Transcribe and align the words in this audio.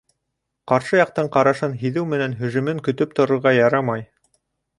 Ҡаршы 0.71 0.97
яҡтың 0.99 1.29
ҡарашын 1.35 1.75
һиҙеү 1.83 2.07
менән 2.15 2.33
һөжүмен 2.41 2.83
көтөп 2.89 3.15
торорға 3.21 3.53
ярамай. 3.59 4.09